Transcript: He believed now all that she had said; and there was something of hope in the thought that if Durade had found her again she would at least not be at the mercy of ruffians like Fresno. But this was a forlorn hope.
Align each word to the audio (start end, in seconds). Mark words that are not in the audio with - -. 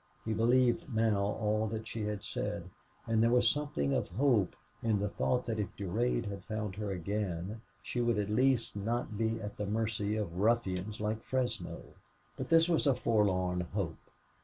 He 0.25 0.33
believed 0.33 0.91
now 0.91 1.19
all 1.21 1.67
that 1.67 1.87
she 1.87 2.05
had 2.05 2.23
said; 2.23 2.71
and 3.05 3.21
there 3.21 3.29
was 3.29 3.47
something 3.47 3.93
of 3.93 4.07
hope 4.07 4.55
in 4.81 4.97
the 4.97 5.07
thought 5.07 5.45
that 5.45 5.59
if 5.59 5.75
Durade 5.75 6.25
had 6.25 6.43
found 6.43 6.75
her 6.77 6.89
again 6.89 7.61
she 7.83 8.01
would 8.01 8.17
at 8.17 8.27
least 8.27 8.75
not 8.75 9.15
be 9.15 9.39
at 9.39 9.57
the 9.57 9.67
mercy 9.67 10.15
of 10.15 10.39
ruffians 10.39 10.99
like 10.99 11.21
Fresno. 11.23 11.83
But 12.35 12.49
this 12.49 12.67
was 12.67 12.87
a 12.87 12.95
forlorn 12.95 13.61
hope. 13.75 13.99